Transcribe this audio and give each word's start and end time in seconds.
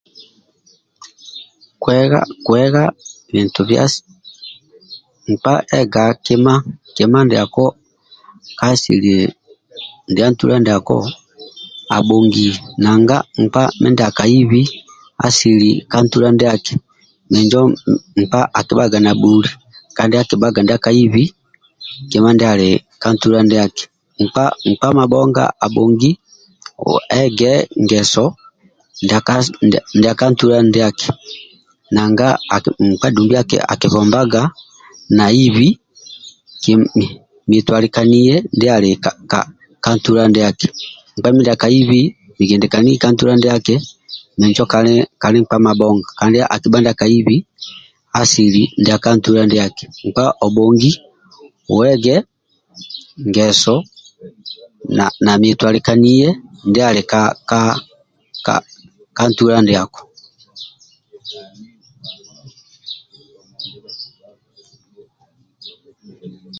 Nkpa 5.29 5.53
ega 5.79 6.03
kima 7.03 7.19
ndiako 7.25 7.65
ka 8.57 8.65
asili 8.73 9.13
ndia 10.11 10.27
ntula 10.31 10.55
ndiako 10.61 10.97
abhongia 11.97 12.53
nanga 12.83 13.17
nkpa 13.41 13.63
mindia 13.81 14.07
akaibi 14.11 14.61
asili 15.25 15.69
ka 15.91 15.97
ntula 16.05 16.29
ndiaki 16.35 16.73
minjo 17.31 17.61
nkpa 18.19 18.39
akibhaga 18.59 18.99
nabhuli 19.05 19.49
kandi 19.97 20.15
akibhaga 20.17 20.59
ndiaka 20.63 20.89
ibi 21.03 21.23
kima 22.09 22.29
ndiaka 22.35 23.07
ntula 23.13 23.39
ndiaki. 23.47 23.83
Nkpa 24.23 24.43
abhongi 25.65 26.11
ega 27.23 27.53
ngeso 27.83 28.25
ndiaka 29.95 30.25
ntula 30.31 30.55
ndiaki 30.69 31.07
nanga 31.95 32.27
nkpa 32.87 33.07
dumbi 33.15 33.35
akibombaga 33.73 34.43
naibi 35.17 35.67
mitwalikaniye 37.49 38.35
andiali 38.39 38.89
ka 39.83 39.91
ntula 39.95 40.23
ndiaki. 40.29 40.69